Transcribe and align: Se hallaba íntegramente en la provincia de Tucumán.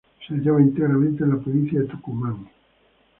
Se 0.27 0.33
hallaba 0.33 0.59
íntegramente 0.59 1.23
en 1.23 1.29
la 1.29 1.39
provincia 1.39 1.79
de 1.79 1.85
Tucumán. 1.85 2.47